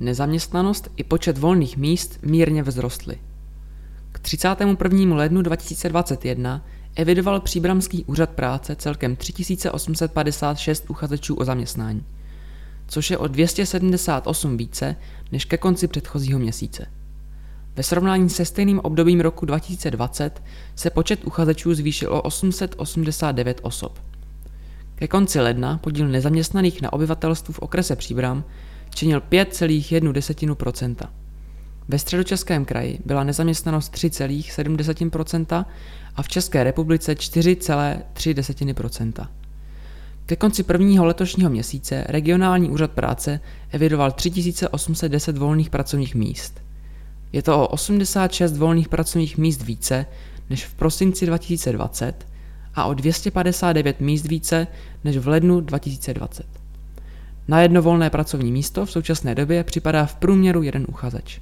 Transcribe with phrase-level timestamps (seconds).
[0.00, 3.18] Nezaměstnanost i počet volných míst mírně vzrostly.
[4.12, 5.16] K 31.
[5.16, 6.64] lednu 2021
[6.96, 12.04] evidoval Příbramský úřad práce celkem 3856 uchazečů o zaměstnání,
[12.86, 14.96] což je o 278 více
[15.32, 16.86] než ke konci předchozího měsíce.
[17.76, 20.42] Ve srovnání se stejným obdobím roku 2020
[20.74, 23.98] se počet uchazečů zvýšil o 889 osob.
[24.94, 28.44] Ke konci ledna podíl nezaměstnaných na obyvatelstvu v okrese Příbram
[28.96, 30.96] činil 5,1%.
[31.88, 35.64] Ve středočeském kraji byla nezaměstnanost 3,7%
[36.16, 39.26] a v České republice 4,3%.
[40.26, 43.40] Ke konci prvního letošního měsíce regionální úřad práce
[43.70, 46.62] evidoval 3810 volných pracovních míst.
[47.32, 50.06] Je to o 86 volných pracovních míst více
[50.50, 52.26] než v prosinci 2020
[52.74, 54.66] a o 259 míst více
[55.04, 56.65] než v lednu 2020.
[57.48, 61.40] Na jedno volné pracovní místo v současné době připadá v průměru jeden uchazeč.